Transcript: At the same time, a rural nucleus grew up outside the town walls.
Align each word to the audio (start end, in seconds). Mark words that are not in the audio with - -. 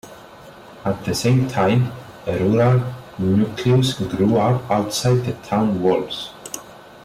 At 0.83 1.05
the 1.05 1.13
same 1.13 1.47
time, 1.47 1.91
a 2.25 2.35
rural 2.39 2.83
nucleus 3.19 3.93
grew 3.93 4.35
up 4.35 4.63
outside 4.71 5.23
the 5.25 5.33
town 5.47 5.79
walls. 5.79 6.31